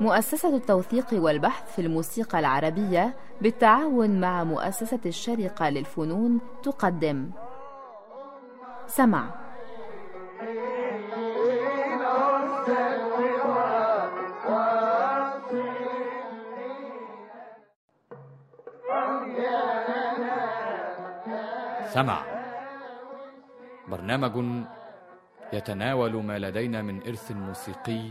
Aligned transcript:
مؤسسة 0.00 0.56
التوثيق 0.56 1.06
والبحث 1.12 1.74
في 1.74 1.82
الموسيقى 1.82 2.38
العربية 2.38 3.16
بالتعاون 3.40 4.20
مع 4.20 4.44
مؤسسة 4.44 5.00
الشرقة 5.06 5.68
للفنون 5.68 6.40
تقدم. 6.62 7.30
سمع. 8.86 9.24
سمع. 21.92 22.22
برنامج 23.88 24.64
يتناول 25.52 26.22
ما 26.22 26.38
لدينا 26.38 26.82
من 26.82 27.02
إرث 27.02 27.32
موسيقي 27.32 28.10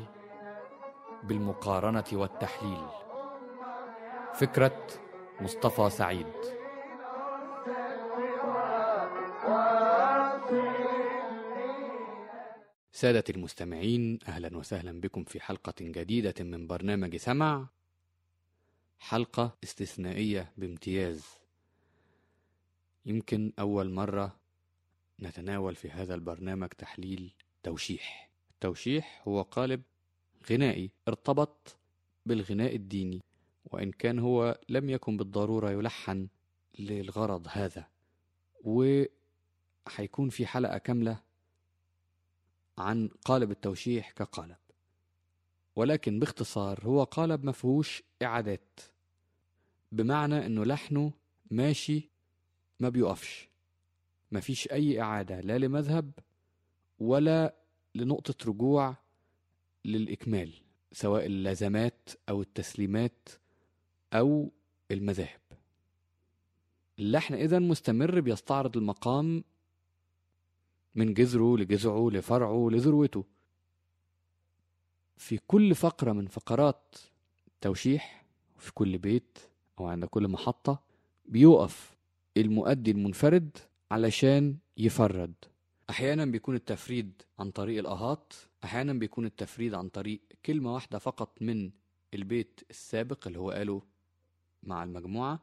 بالمقارنة 1.24 2.04
والتحليل. 2.14 2.88
فكرة 4.34 4.88
مصطفى 5.42 5.90
سعيد. 5.90 6.34
سادة 12.92 13.24
المستمعين 13.30 14.20
أهلا 14.28 14.58
وسهلا 14.58 15.02
بكم 15.02 15.24
في 15.24 15.40
حلقة 15.40 15.74
جديدة 15.82 16.44
من 16.44 16.68
برنامج 16.68 17.16
سمع. 17.16 17.68
حلقة 19.00 19.58
استثنائية 19.64 20.52
بامتياز. 20.58 21.26
يمكن 23.06 23.54
أول 23.60 23.92
مرة 23.92 24.39
نتناول 25.22 25.76
في 25.76 25.90
هذا 25.90 26.16
البرنامج 26.16 26.68
تحليل 26.68 27.34
توشيح. 27.64 28.30
التوشيح 28.52 29.24
هو 29.28 29.42
قالب 29.42 29.82
غنائي 30.50 30.92
ارتبط 31.08 31.78
بالغناء 32.26 32.76
الديني 32.76 33.22
وإن 33.66 33.92
كان 33.92 34.20
هو 34.20 34.60
لم 34.70 34.90
يكن 34.90 35.18
بالضرورة 35.18 35.72
يلحن 35.72 36.28
للغرض 36.80 37.48
هذا. 37.50 37.88
وحيكون 38.64 40.30
في 40.30 40.46
حلقة 40.46 40.78
كاملة 40.78 41.22
عن 42.78 43.10
قالب 43.26 43.52
التوشيح 43.52 44.12
كقالب. 44.12 44.58
ولكن 45.76 46.20
باختصار 46.20 46.80
هو 46.84 47.04
قالب 47.04 47.44
مفهوش 47.46 48.04
إعادات 48.24 48.80
بمعنى 49.92 50.46
أنه 50.46 50.66
لحنه 50.66 51.14
ماشي 51.52 52.10
ما 52.80 52.90
بيقفش. 52.90 53.49
مفيش 54.32 54.72
أي 54.72 55.02
إعادة 55.02 55.40
لا 55.40 55.58
لمذهب 55.58 56.12
ولا 57.00 57.56
لنقطة 57.96 58.50
رجوع 58.50 58.96
للإكمال 59.86 60.54
سواء 60.92 61.26
اللازمات 61.26 62.10
أو 62.30 62.42
التسليمات 62.42 63.30
أو 64.14 64.52
المذاهب. 64.92 65.40
اللحن 67.00 67.34
إذا 67.34 67.60
مستمر 67.60 68.20
بيستعرض 68.20 68.78
المقام 68.78 69.44
من 70.96 71.14
جذره 71.14 71.58
لجذعه 71.58 72.10
لفرعه 72.10 72.70
لذروته. 72.72 73.24
في 75.18 75.40
كل 75.48 75.76
فقرة 75.76 76.12
من 76.12 76.28
فقرات 76.28 76.96
توشيح 77.62 78.26
في 78.58 78.74
كل 78.74 78.98
بيت 78.98 79.38
أو 79.80 79.88
عند 79.88 80.06
كل 80.06 80.28
محطة 80.28 80.82
بيقف 81.26 81.98
المؤدي 82.38 82.92
المنفرد 82.92 83.58
علشان 83.92 84.58
يفرد. 84.78 85.34
أحيانا 85.90 86.26
بيكون 86.26 86.56
التفريد 86.56 87.22
عن 87.40 87.52
طريق 87.52 87.80
الأهات 87.80 88.34
أحيانا 88.64 88.94
بيكون 88.94 89.26
التفريد 89.26 89.74
عن 89.74 89.90
طريق 89.90 90.22
كلمة 90.46 90.74
واحدة 90.74 91.00
فقط 91.00 91.42
من 91.42 91.72
البيت 92.14 92.62
السابق 92.70 93.28
اللي 93.28 93.40
هو 93.40 93.52
قاله 93.52 93.82
مع 94.64 94.84
المجموعة. 94.84 95.40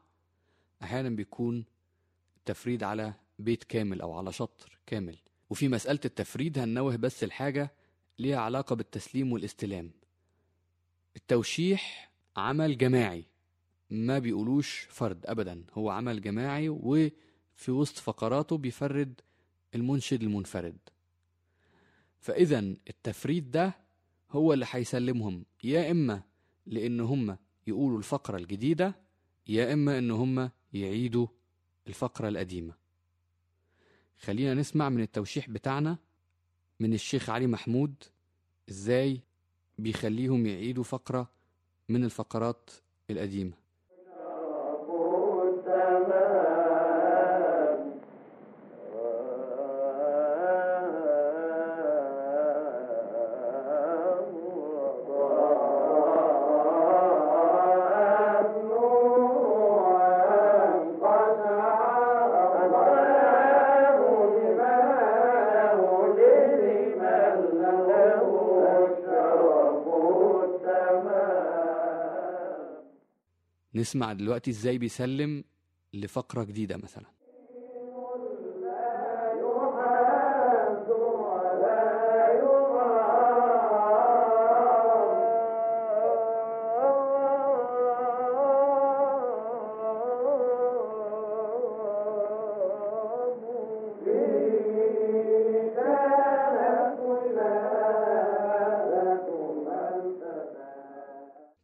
أحيانا 0.83 1.09
بيكون 1.09 1.65
التفريد 2.37 2.83
على 2.83 3.13
بيت 3.39 3.63
كامل 3.63 4.01
أو 4.01 4.13
على 4.13 4.31
شطر 4.31 4.77
كامل. 4.85 5.17
وفي 5.49 5.67
مسألة 5.67 5.99
التفريد 6.05 6.59
هننوه 6.59 6.95
بس 6.95 7.23
الحاجة 7.23 7.71
ليها 8.19 8.37
علاقة 8.37 8.75
بالتسليم 8.75 9.31
والاستلام. 9.31 9.91
التوشيح 11.15 12.11
عمل 12.37 12.77
جماعي 12.77 13.25
ما 13.89 14.19
بيقولوش 14.19 14.87
فرد 14.89 15.25
أبدا. 15.25 15.63
هو 15.73 15.89
عمل 15.89 16.21
جماعي 16.21 16.69
وفي 17.57 17.71
وسط 17.71 17.97
فقراته 17.97 18.57
بيفرد 18.57 19.21
المنشد 19.75 20.23
المنفرد. 20.23 20.77
فإذا 22.19 22.59
التفريد 22.59 23.51
ده 23.51 23.73
هو 24.31 24.53
اللي 24.53 24.65
هيسلمهم 24.69 25.45
يا 25.63 25.91
إما 25.91 26.21
لأن 26.65 26.99
هم 26.99 27.37
يقولوا 27.67 27.97
الفقرة 27.97 28.37
الجديدة 28.37 28.95
يا 29.47 29.73
إما 29.73 29.97
إن 29.97 30.11
هم 30.11 30.49
يعيدوا 30.73 31.27
الفقرة 31.87 32.27
القديمة. 32.29 32.73
خلينا 34.19 34.53
نسمع 34.53 34.89
من 34.89 35.01
التوشيح 35.01 35.49
بتاعنا 35.49 35.97
من 36.79 36.93
الشيخ 36.93 37.29
علي 37.29 37.47
محمود 37.47 38.03
إزاي 38.69 39.21
بيخليهم 39.77 40.45
يعيدوا 40.45 40.83
فقرة 40.83 41.31
من 41.89 42.03
الفقرات 42.03 42.69
القديمة. 43.09 43.53
نسمع 73.77 74.13
دلوقتي 74.13 74.51
إزاي 74.51 74.77
بيسلم 74.77 75.43
لفقرة 75.93 76.43
جديدة 76.43 76.77
مثلا. 76.77 77.05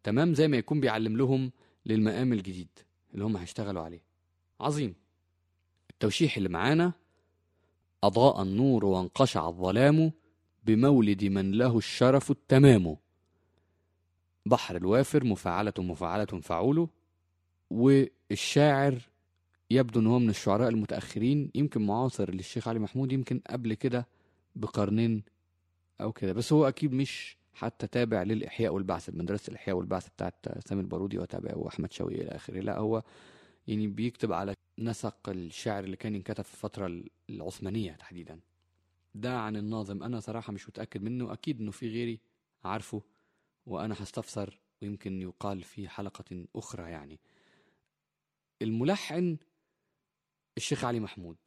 تمام 0.04 0.34
زي 0.34 0.48
ما 0.48 0.58
يكون 0.58 0.80
بيعلم 0.80 1.18
لهم 1.18 1.52
للمقام 1.86 2.34
الجديد 2.34 2.70
اللي 3.14 3.26
هم 3.26 3.38
هيشتغلوا 3.38 3.82
عليه. 3.82 4.02
عظيم. 4.62 4.96
التوشيح 5.90 6.38
اللي 6.38 6.50
معانا 6.50 6.94
أضاء 8.04 8.42
النور 8.42 8.86
وانقشع 8.86 9.48
الظلام 9.48 10.12
بمولد 10.64 11.24
من 11.24 11.52
له 11.52 11.78
الشرف 11.78 12.32
التمام. 12.32 12.98
بحر 14.46 14.76
الوافر 14.76 15.24
مفاعلة 15.24 15.74
مفاعلة 15.78 16.26
فعوله 16.26 16.90
والشاعر 17.70 18.98
يبدو 19.72 20.00
إن 20.00 20.08
هو 20.08 20.20
من 20.20 20.30
الشعراء 20.30 20.70
المتأخرين. 20.70 21.52
يمكن 21.56 21.82
معاصر 21.86 22.32
للشيخ 22.32 22.68
علي 22.68 22.80
محمود 22.80 23.12
يمكن 23.12 23.42
قبل 23.50 23.74
كده 23.74 24.08
بقرنين 24.56 25.24
أو 26.02 26.12
كده 26.12 26.34
بس 26.34 26.54
هو 26.54 26.68
أكيد 26.68 26.94
مش 26.94 27.38
حتى 27.54 27.88
تابع 27.88 28.24
للإحياء 28.24 28.74
والبعث 28.74 29.10
مدرسة 29.10 29.52
الإحياء 29.52 29.78
والبعث 29.78 30.10
بتاعت 30.10 30.68
سامي 30.68 30.82
البارودي 30.82 31.20
وتابعه 31.20 31.58
وأحمد 31.58 31.92
شوقي 31.92 32.16
إلى 32.16 32.30
آخره. 32.30 32.60
لا 32.60 32.78
هو 32.78 33.04
يعني 33.68 33.88
بيكتب 33.88 34.32
على 34.34 34.56
نسق 34.80 35.30
الشعر 35.30 35.84
اللي 35.84 35.96
كان 35.96 36.16
ينكتب 36.16 36.44
في 36.44 36.54
الفترة 36.54 37.04
العثمانية 37.30 37.92
تحديدا. 37.92 38.40
ده 39.16 39.40
عن 39.40 39.56
الناظم. 39.56 40.04
أنا 40.04 40.20
صراحة 40.20 40.54
مش 40.54 40.70
متأكد 40.70 41.02
منه. 41.04 41.34
أكيد 41.34 41.60
إنه 41.62 41.72
في 41.72 41.90
غيري 41.90 42.20
عارفه 42.64 43.02
وأنا 43.66 43.96
هستفسر 44.00 44.60
ويمكن 44.82 45.22
يقال 45.22 45.64
في 45.64 45.90
حلقة 45.90 46.46
أخرى 46.56 46.92
يعني. 46.92 47.20
الملحن 48.62 49.38
الشيخ 50.58 50.86
علي 50.86 51.00
محمود. 51.00 51.38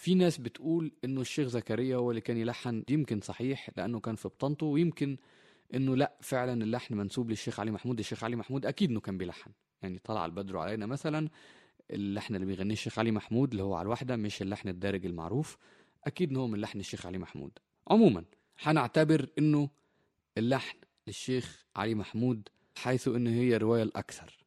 في 0.00 0.14
ناس 0.14 0.38
بتقول 0.38 0.92
إنه 1.04 1.20
الشيخ 1.20 1.48
زكريا 1.48 1.96
هو 1.96 2.10
اللي 2.10 2.20
كان 2.20 2.36
يلحن 2.36 2.84
يمكن 2.90 3.20
صحيح 3.20 3.70
لأنه 3.76 4.00
كان 4.00 4.16
في 4.16 4.28
بطنته 4.28 4.66
ويمكن 4.66 5.16
إنه 5.74 5.96
لأ 5.96 6.18
فعلا 6.20 6.64
اللحن 6.64 6.94
منسوب 6.94 7.30
للشيخ 7.30 7.60
علي 7.60 7.70
محمود 7.70 7.98
الشيخ 7.98 8.24
علي 8.24 8.36
محمود 8.36 8.66
أكيد 8.66 8.90
إنه 8.90 9.00
كان 9.00 9.18
بيلحن. 9.18 9.50
يعني 9.82 9.98
طلع 9.98 10.26
البدر 10.26 10.58
علينا 10.58 10.86
مثلا 10.86 11.28
اللحن 11.90 12.34
اللي 12.34 12.46
بيغنيه 12.46 12.72
الشيخ 12.72 12.98
علي 12.98 13.10
محمود 13.10 13.50
اللي 13.50 13.62
هو 13.62 13.74
على 13.74 13.86
الوحدة 13.86 14.16
مش 14.16 14.42
اللحن 14.42 14.68
الدارج 14.68 15.06
المعروف. 15.06 15.58
أكيد 16.04 16.30
إن 16.30 16.36
هو 16.36 16.46
من 16.46 16.60
لحن 16.60 16.80
الشيخ 16.80 17.06
علي 17.06 17.18
محمود. 17.18 17.58
عموما 17.88 18.24
هنعتبر 18.60 19.28
إنه 19.38 19.70
اللحن 20.38 20.78
للشيخ 21.06 21.64
علي 21.76 21.94
محمود 21.94 22.48
حيث 22.76 23.08
إن 23.08 23.26
هي 23.26 23.56
الروايه 23.56 23.82
الأكثر. 23.82 24.38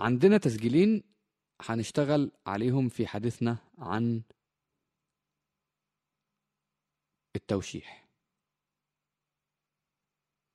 عندنا 0.00 0.36
تسجيلين 0.38 1.13
هنشتغل 1.60 2.32
عليهم 2.46 2.88
في 2.88 3.06
حديثنا 3.06 3.56
عن 3.78 4.22
التوشيح. 7.36 8.04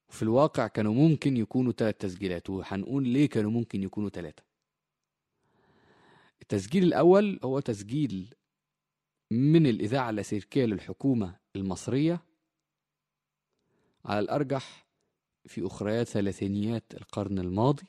في 0.09 0.23
الواقع 0.23 0.67
كانوا 0.67 0.93
ممكن 0.93 1.37
يكونوا 1.37 1.71
ثلاث 1.71 1.97
تسجيلات 1.97 2.49
وهنقول 2.49 3.07
ليه 3.07 3.29
كانوا 3.29 3.51
ممكن 3.51 3.83
يكونوا 3.83 4.09
ثلاثة 4.09 4.43
التسجيل 6.41 6.83
الأول 6.83 7.39
هو 7.43 7.59
تسجيل 7.59 8.35
من 9.31 9.65
الإذاعة 9.67 10.09
اللاسلكية 10.09 10.65
للحكومة 10.65 11.39
المصرية 11.55 12.23
على 14.05 14.19
الأرجح 14.19 14.87
في 15.45 15.67
أخريات 15.67 16.07
ثلاثينيات 16.07 16.83
القرن 16.93 17.39
الماضي. 17.39 17.87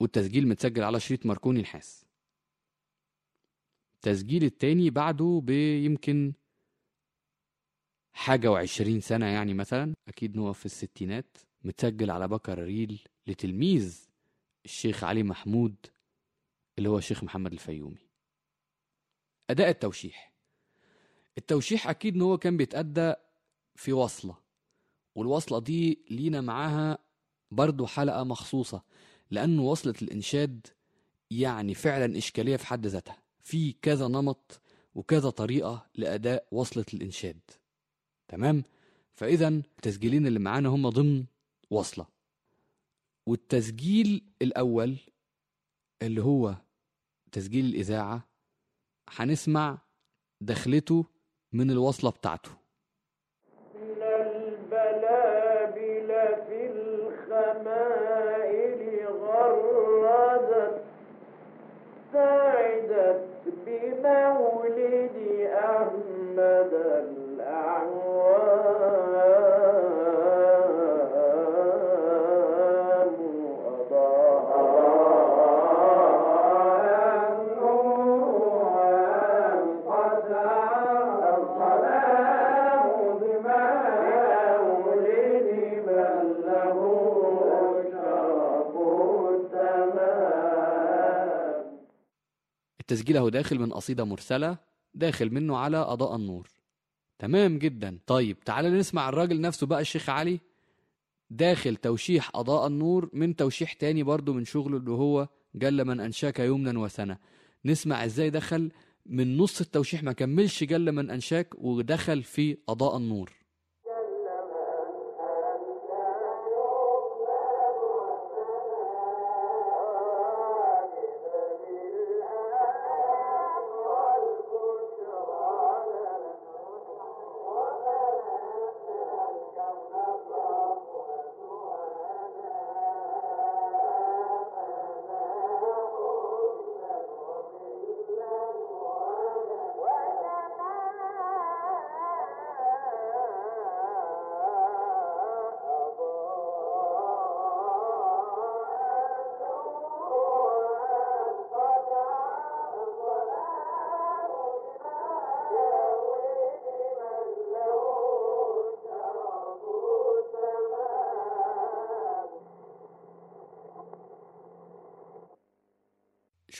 والتسجيل 0.00 0.48
متسجل 0.48 0.82
على 0.82 1.00
شريط 1.00 1.26
ماركوني 1.26 1.60
نحاس 1.62 2.04
التسجيل 3.94 4.44
التاني 4.44 4.90
بعده 4.90 5.40
بيمكن 5.44 6.32
حاجة 8.12 8.50
وعشرين 8.50 9.00
سنة 9.00 9.26
يعني 9.26 9.54
مثلا. 9.54 9.94
أكيد 10.08 10.38
هو 10.38 10.52
في 10.52 10.66
الستينات. 10.66 11.36
متسجل 11.64 12.10
على 12.10 12.28
بكر 12.28 12.58
ريل 12.58 13.04
لتلميذ 13.26 14.08
الشيخ 14.64 15.04
علي 15.04 15.22
محمود 15.22 15.76
اللي 16.78 16.88
هو 16.88 16.98
الشيخ 16.98 17.24
محمد 17.24 17.52
الفيومي. 17.52 18.08
أداء 19.50 19.68
التوشيح. 19.68 20.34
التوشيح 21.38 21.88
أكيد 21.88 22.14
إن 22.14 22.22
هو 22.22 22.38
كان 22.38 22.56
بيتأدى 22.56 23.14
في 23.74 23.92
وصلة 23.92 24.36
والوصلة 25.14 25.60
دي 25.60 26.04
لينا 26.10 26.40
معاها 26.40 26.98
برضو 27.50 27.86
حلقة 27.86 28.24
مخصوصة. 28.24 28.82
لأنه 29.30 29.62
وصلة 29.62 29.94
الإنشاد 30.02 30.66
يعني 31.30 31.74
فعلا 31.74 32.18
إشكالية 32.18 32.56
في 32.56 32.66
حد 32.66 32.86
ذاتها. 32.86 33.16
في 33.40 33.72
كذا 33.72 34.08
نمط 34.08 34.60
وكذا 34.94 35.30
طريقة 35.30 35.86
لأداء 35.94 36.46
وصلة 36.52 36.84
الإنشاد. 36.94 37.40
تمام؟ 38.28 38.62
فإذا 39.14 39.48
التسجيلين 39.48 40.26
اللي 40.26 40.38
معانا 40.38 40.68
هم 40.68 40.88
ضمن 40.88 41.24
وصلة. 41.70 42.06
والتسجيل 43.26 44.24
الأول 44.42 44.96
اللي 46.02 46.22
هو 46.22 46.56
تسجيل 47.32 47.64
الإذاعة 47.64 48.28
هنسمع 49.08 49.78
دخلته 50.40 51.06
من 51.52 51.70
الوصلة 51.70 52.10
بتاعته. 52.10 52.50
بمولد 64.02 65.16
أحمد 65.54 66.72
الأعوام 67.08 68.39
التسجيل 92.90 93.16
أهو 93.16 93.28
داخل 93.28 93.58
من 93.58 93.72
قصيدة 93.72 94.04
مرسلة 94.04 94.58
داخل 94.94 95.34
منه 95.34 95.56
على 95.56 95.76
أضاء 95.76 96.16
النور. 96.16 96.48
تمام 97.18 97.58
جدا. 97.58 97.98
طيب 98.06 98.40
تعالى 98.40 98.70
نسمع 98.70 99.08
الراجل 99.08 99.40
نفسه 99.40 99.66
بقى 99.66 99.80
الشيخ 99.80 100.10
علي. 100.10 100.40
داخل 101.30 101.76
توشيح 101.76 102.30
أضاء 102.34 102.66
النور 102.66 103.10
من 103.12 103.36
توشيح 103.36 103.72
تاني 103.72 104.02
برضو 104.02 104.32
من 104.32 104.44
شغله 104.44 104.76
اللي 104.76 104.90
هو 104.90 105.28
جل 105.54 105.84
من 105.84 106.00
أنشاك 106.00 106.38
يمنا 106.38 106.78
وسنة. 106.78 107.18
نسمع 107.64 108.04
إزاي 108.04 108.30
دخل 108.30 108.70
من 109.06 109.36
نص 109.36 109.60
التوشيح 109.60 110.02
ما 110.02 110.12
كملش 110.12 110.64
جل 110.64 110.92
من 110.92 111.10
أنشاك 111.10 111.54
ودخل 111.58 112.22
في 112.22 112.56
أضاء 112.68 112.96
النور. 112.96 113.32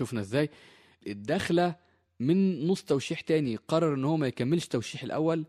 شفنا 0.01 0.21
إزاي 0.21 0.51
الدخلة 1.07 1.77
من 2.21 2.67
نص 2.67 2.83
توشيح 2.83 3.21
تاني 3.21 3.57
قرر 3.57 3.95
ان 3.95 4.05
هو 4.05 4.17
ما 4.17 4.27
يكملش 4.27 4.67
توشيح 4.67 5.03
الأول 5.03 5.45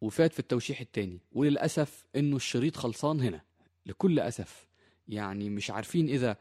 وفات 0.00 0.32
في 0.32 0.38
التوشيح 0.38 0.80
التاني 0.80 1.20
وللأسف 1.32 2.04
انه 2.16 2.36
الشريط 2.36 2.76
خلصان 2.76 3.20
هنا 3.20 3.42
لكل 3.86 4.20
أسف. 4.20 4.66
يعني 5.08 5.50
مش 5.50 5.70
عارفين 5.70 6.08
اذا 6.08 6.36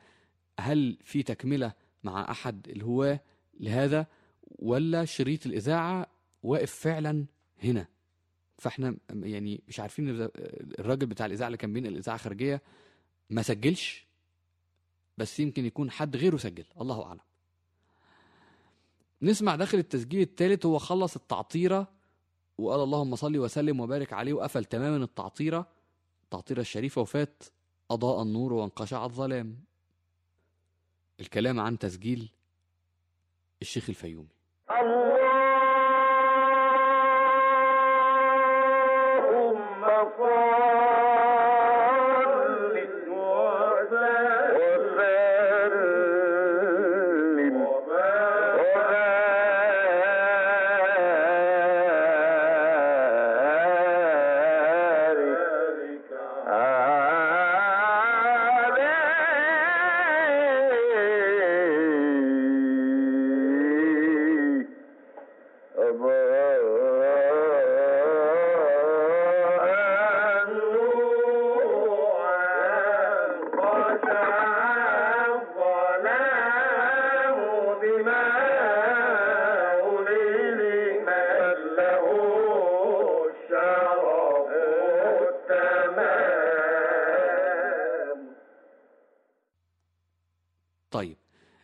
هل 0.60 0.98
في 1.04 1.24
تكملة 1.24 1.74
مع 2.04 2.32
أحد 2.32 2.70
الهواة 2.70 3.20
لهذا 3.60 4.08
ولا 4.44 5.06
شريط 5.06 5.46
الإذاعة 5.46 6.08
واقف 6.44 6.72
فعلا 6.72 7.26
هنا. 7.64 7.88
فاحنا 8.58 8.98
يعني 9.10 9.64
مش 9.68 9.80
عارفين 9.80 10.30
الراجل 10.80 11.08
بتاع 11.08 11.26
الإذاعة 11.26 11.48
اللي 11.48 11.58
كان 11.58 11.74
بينقل 11.74 11.94
الاذاعه 11.94 12.18
خارجية 12.18 12.62
ما 13.30 13.42
سجلش 13.42 14.08
بس 15.18 15.40
يمكن 15.40 15.66
يكون 15.66 15.92
حد 15.92 16.16
غيره 16.18 16.38
سجل 16.38 16.66
الله 16.82 17.06
أعلم. 17.06 17.31
نسمع 19.22 19.56
داخل 19.56 19.78
التسجيل 19.78 20.22
الثالث 20.22 20.66
هو 20.66 20.78
خلص 20.78 21.16
التعطيرة 21.16 21.88
وقال 22.58 22.84
اللهم 22.84 23.16
صل 23.16 23.38
وسلم 23.38 23.80
وبارك 23.80 24.14
عليه 24.14 24.34
وقفل 24.34 24.66
تماما 24.66 25.04
التعطيرة. 25.04 25.68
التعطيرة 26.24 26.62
الشريفة 26.62 27.02
وفات 27.02 27.44
أضاء 27.92 28.22
النور 28.22 28.54
وانقشع 28.54 29.06
الظلام. 29.06 29.58
الكلام 31.20 31.60
عن 31.60 31.80
تسجيل 31.80 32.30
الشيخ 33.62 33.90
الفيومي. 33.90 34.28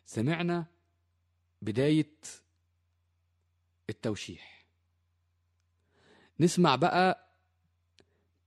سمعنا 0.07 0.65
بداية 1.61 2.11
التوشيح. 3.89 4.65
نسمع 6.39 6.75
بقى 6.75 7.27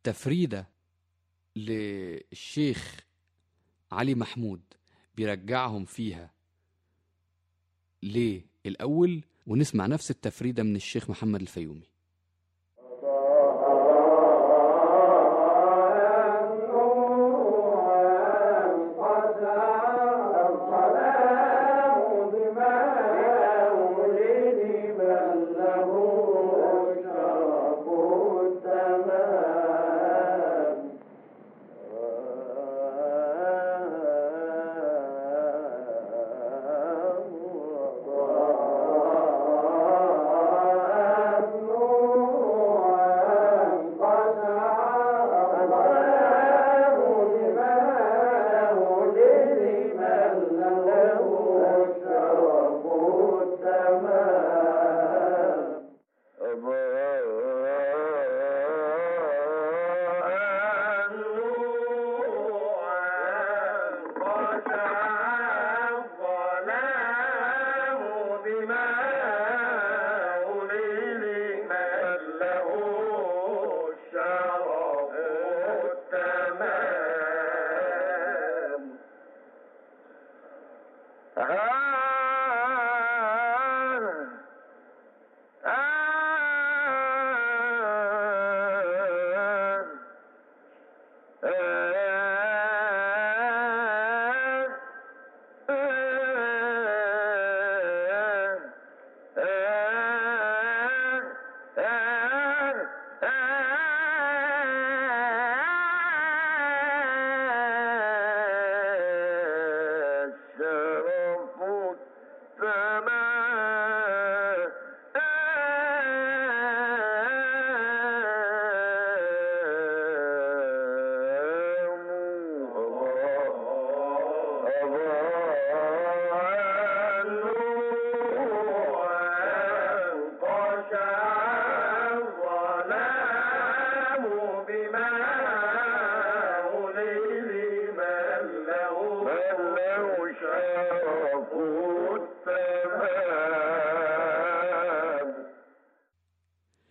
تفريدة 0.03 0.67
للشيخ 1.57 2.97
علي 3.93 4.15
محمود 4.15 4.63
بيرجعهم 5.17 5.85
فيها 5.85 6.31
للأول 8.03 9.25
ونسمع 9.47 9.87
نفس 9.87 10.11
التفريدة 10.11 10.63
من 10.63 10.77
الشيخ 10.77 11.11
محمد 11.11 11.41
الفيومي. 11.41 11.90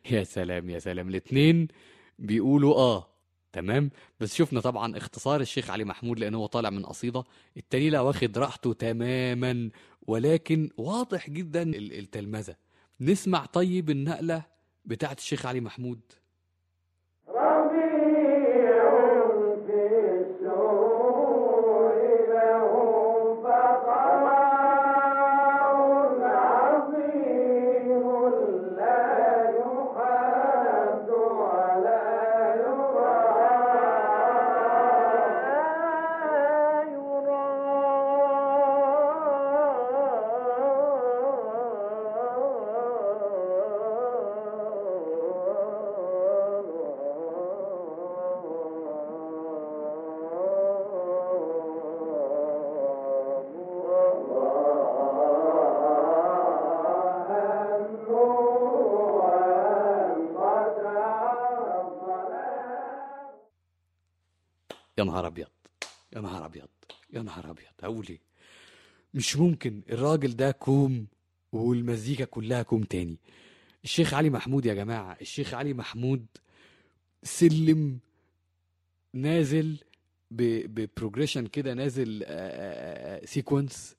يا 0.11 0.23
سلام 0.23 0.69
يا 0.69 0.79
سلام. 0.79 1.09
الاتنين 1.09 1.67
بيقولوا 2.19 2.75
آه 2.75 3.07
تمام؟ 3.53 3.89
بس 4.19 4.35
شفنا 4.35 4.59
طبعا 4.59 4.97
اختصار 4.97 5.41
الشيخ 5.41 5.69
علي 5.69 5.83
محمود 5.83 6.19
لأن 6.19 6.35
هو 6.35 6.45
طالع 6.45 6.69
من 6.69 6.85
قصيدة. 6.85 7.23
التاني 7.57 7.89
لا 7.89 8.01
واخد 8.01 8.37
راحته 8.37 8.73
تماما 8.73 9.69
ولكن 10.07 10.69
واضح 10.77 11.29
جدا 11.29 11.61
ال- 11.61 11.99
التلمذة. 11.99 12.55
نسمع 13.01 13.45
طيب 13.45 13.89
النقلة 13.89 14.43
بتاعت 14.85 15.17
الشيخ 15.19 15.45
علي 15.45 15.59
محمود. 15.61 15.99
يا 64.99 65.03
نهار 65.03 65.27
أبيض 65.27 65.47
يا 66.15 66.21
نهار 66.21 66.45
أبيض 66.45 66.67
يا 67.13 67.21
نهار 67.21 67.49
أبيض. 67.49 67.65
أقول 67.83 68.05
إيه؟ 68.09 68.19
مش 69.13 69.37
ممكن 69.37 69.81
الراجل 69.89 70.35
ده 70.35 70.51
كوم 70.51 71.07
والمزيكا 71.51 72.25
كلها 72.25 72.63
كوم 72.63 72.83
تاني. 72.83 73.17
الشيخ 73.83 74.13
علي 74.13 74.29
محمود 74.29 74.65
يا 74.65 74.73
جماعة 74.73 75.17
الشيخ 75.21 75.53
علي 75.53 75.73
محمود 75.73 76.25
سلم 77.23 77.99
نازل 79.13 79.77
ب 80.31 80.41
progression 80.41 81.47
كده 81.47 81.73
نازل 81.73 82.25
sequence 83.27 83.95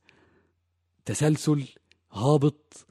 تسلسل 1.05 1.65
هابط 2.13 2.87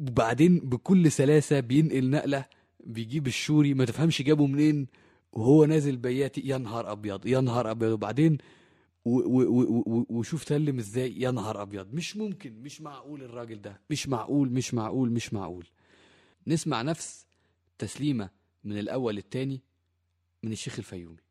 وبعدين 0.00 0.58
بكل 0.58 1.12
سلاسة 1.12 1.60
بينقل 1.60 2.10
نقلة 2.10 2.44
بيجيب 2.80 3.26
الشوري 3.26 3.74
ما 3.74 3.84
تفهمش 3.84 4.22
جابه 4.22 4.46
منين. 4.46 4.86
وهو 5.38 5.64
نازل 5.64 5.96
بياتي 5.96 6.40
يا 6.40 6.58
نهار 6.58 6.92
أبيض 6.92 7.26
يا 7.26 7.40
نهار 7.40 7.70
أبيض. 7.70 7.92
وبعدين 7.92 8.38
وشوف 9.04 10.44
سلم 10.44 10.78
إزاي 10.78 11.20
يا 11.20 11.30
نهار 11.30 11.62
أبيض. 11.62 11.94
مش 11.94 12.16
ممكن 12.16 12.62
مش 12.62 12.80
معقول 12.80 13.22
الراجل 13.22 13.60
ده. 13.60 13.80
مش 13.90 14.08
معقول 14.08 14.50
مش 14.50 14.74
معقول 14.74 15.10
مش 15.10 15.32
معقول. 15.32 15.66
نسمع 16.46 16.82
نفس 16.82 17.26
تسليمة 17.78 18.30
من 18.64 18.78
الأول 18.78 19.14
للتاني 19.14 19.60
من 20.42 20.52
الشيخ 20.52 20.78
الفيومي. 20.78 21.27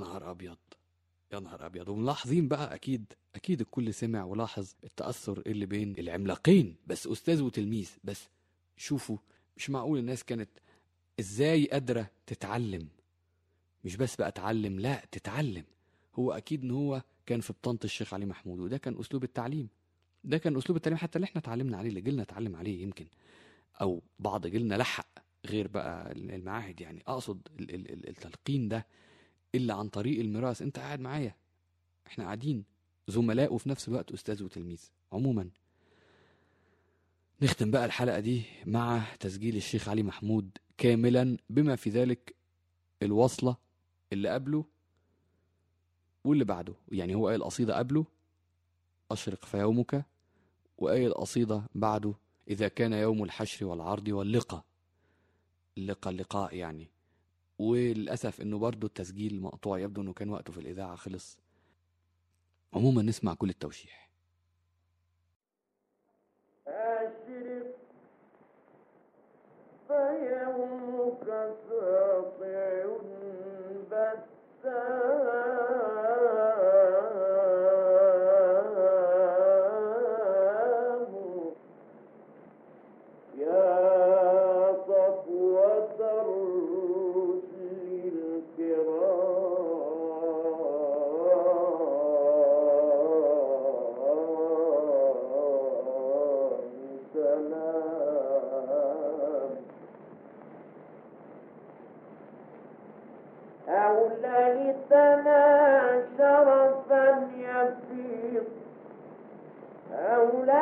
نهار 0.00 0.30
أبيض. 0.30 0.56
يا 1.32 1.40
نهار 1.40 1.66
أبيض. 1.66 1.88
وملاحظين 1.88 2.48
بقى 2.48 2.74
أكيد 2.74 3.04
أكيد 3.34 3.60
الكل 3.60 3.94
سمع 3.94 4.24
ولاحظ 4.24 4.72
التأثر 4.84 5.42
اللي 5.46 5.66
بين 5.66 5.98
العملاقين. 5.98 6.76
بس 6.86 7.06
أستاذ 7.06 7.42
وتلميذ 7.42 7.90
بس 8.04 8.28
شوفوا 8.76 9.16
مش 9.56 9.70
معقول 9.70 9.98
الناس 9.98 10.24
كانت 10.24 10.48
إزاي 11.20 11.66
قادرة 11.66 12.10
تتعلم؟ 12.26 12.88
مش 13.84 13.96
بس 13.96 14.16
بقى 14.16 14.28
اتعلم 14.28 14.80
لا 14.80 15.04
تتعلم. 15.12 15.64
هو 16.14 16.32
أكيد 16.32 16.62
إن 16.62 16.70
هو 16.70 17.02
كان 17.26 17.40
في 17.40 17.52
بطانه 17.52 17.78
الشيخ 17.84 18.14
علي 18.14 18.26
محمود 18.26 18.60
وده 18.60 18.78
كان 18.78 18.98
أسلوب 19.00 19.24
التعليم. 19.24 19.68
ده 20.24 20.38
كان 20.38 20.56
أسلوب 20.56 20.76
التعليم 20.76 20.98
حتى 20.98 21.16
اللي 21.16 21.24
إحنا 21.24 21.40
اتعلمنا 21.40 21.76
عليه 21.76 21.88
اللي 21.88 22.00
جيلنا 22.00 22.22
اتعلم 22.22 22.56
عليه 22.56 22.82
يمكن. 22.82 23.06
أو 23.80 24.02
بعض 24.18 24.46
جيلنا 24.46 24.74
لحق 24.74 25.08
غير 25.46 25.68
بقى 25.68 26.12
المعاهد 26.12 26.80
يعني. 26.80 27.02
أقصد 27.06 27.48
ال- 27.60 27.74
ال- 27.74 27.92
ال- 27.92 28.08
التلقين 28.08 28.68
ده 28.68 28.86
إلا 29.54 29.74
عن 29.74 29.88
طريق 29.88 30.20
الميراث. 30.20 30.62
أنت 30.62 30.78
قاعد 30.78 31.00
معايا. 31.00 31.34
إحنا 32.06 32.24
قاعدين. 32.24 32.64
زملاء 33.08 33.54
وفي 33.54 33.68
نفس 33.68 33.88
الوقت 33.88 34.12
أستاذ 34.12 34.42
وتلميذ. 34.42 34.82
عموما. 35.12 35.50
نختم 37.42 37.70
بقى 37.70 37.84
الحلقة 37.84 38.20
دي 38.20 38.42
مع 38.66 39.04
تسجيل 39.20 39.56
الشيخ 39.56 39.88
علي 39.88 40.02
محمود 40.02 40.58
كاملا 40.78 41.36
بما 41.50 41.76
في 41.76 41.90
ذلك 41.90 42.34
الوصلة 43.02 43.56
اللي 44.12 44.28
قبله 44.28 44.64
واللي 46.24 46.44
بعده. 46.44 46.74
يعني 46.88 47.14
هو 47.14 47.28
قايل 47.28 47.44
قصيده 47.44 47.78
قبله 47.78 48.06
أشرق 49.10 49.44
فيومك 49.44 50.04
وقايل 50.78 51.14
قصيده 51.14 51.62
بعده 51.74 52.14
إذا 52.48 52.68
كان 52.68 52.92
يوم 52.92 53.24
الحشر 53.24 53.66
والعرض 53.66 54.08
واللقاء. 54.08 54.64
اللقاء 55.78 56.12
اللقاء 56.12 56.54
يعني. 56.54 56.88
وللأسف 57.60 58.40
إنه 58.40 58.58
برضه 58.58 58.86
التسجيل 58.86 59.40
مقطوع 59.40 59.78
يبدو 59.78 60.02
إنه 60.02 60.12
كان 60.12 60.30
وقته 60.30 60.52
في 60.52 60.60
الإذاعة 60.60 60.96
خلص. 60.96 61.38
عموما 62.74 63.02
نسمع 63.02 63.34
كل 63.34 63.50
التوشيح. 63.50 64.09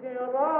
que 0.00 0.59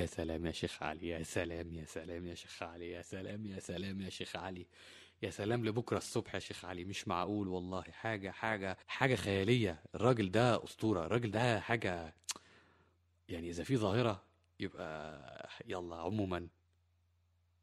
يا 0.00 0.06
سلام 0.06 0.46
يا 0.46 0.52
شيخ 0.52 0.82
علي 0.82 1.08
يا 1.08 1.22
سلام 1.22 1.74
يا 1.74 1.84
سلام 1.84 2.26
يا 2.26 2.34
شيخ 2.34 2.62
علي 2.62 2.90
يا 2.90 3.02
سلام 3.02 3.46
يا 3.46 3.60
سلام 3.60 4.00
يا 4.00 4.10
شيخ 4.10 4.36
علي. 4.36 4.66
يا 5.22 5.30
سلام 5.30 5.64
لبكرة 5.64 5.98
الصبح 5.98 6.34
يا 6.34 6.40
شيخ 6.40 6.64
علي 6.64 6.84
مش 6.84 7.08
معقول 7.08 7.48
والله. 7.48 7.82
حاجة 7.82 8.30
حاجة 8.30 8.76
حاجة 8.86 9.14
خيالية. 9.14 9.82
الراجل 9.94 10.30
ده 10.30 10.64
أسطورة. 10.64 11.06
الراجل 11.06 11.30
ده 11.30 11.60
حاجة 11.60 12.14
يعني 13.28 13.50
إذا 13.50 13.64
في 13.64 13.76
ظاهرة 13.76 14.22
يبقى 14.60 15.48
يلا 15.66 15.96
عموما 15.96 16.48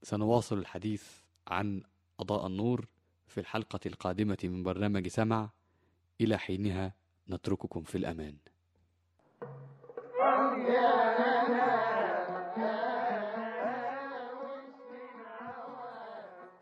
سنواصل 0.03 0.57
الحديث 0.57 1.03
عن 1.47 1.83
أضاء 2.19 2.47
النور 2.47 2.87
في 3.27 3.39
الحلقة 3.39 3.79
القادمة 3.85 4.37
من 4.43 4.63
برنامج 4.63 5.07
سمع 5.07 5.49
إلى 6.21 6.37
حينها 6.37 6.93
نترككم 7.29 7.83
في 7.83 7.97
الأمان. 7.97 8.37